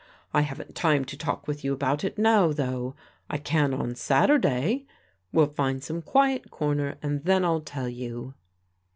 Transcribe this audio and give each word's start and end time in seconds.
I 0.33 0.41
haven't 0.41 0.73
time 0.73 1.05
to 1.05 1.15
talk 1.15 1.47
with 1.47 1.63
you 1.63 1.73
about 1.73 2.03
it 2.03 2.17
now, 2.17 2.51
though. 2.51 2.95
I 3.29 3.37
can 3.37 3.71
on 3.71 3.93
Saturday. 3.93 4.87
We'll 5.31 5.45
find 5.45 5.83
some 5.83 6.01
quiet 6.01 6.49
comer 6.49 6.97
and 7.03 7.23
then 7.23 7.45
I'll 7.45 7.61
tell 7.61 7.87
you." 7.87 8.33